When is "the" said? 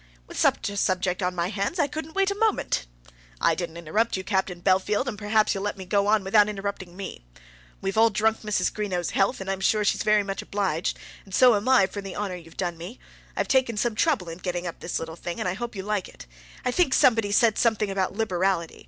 12.01-12.15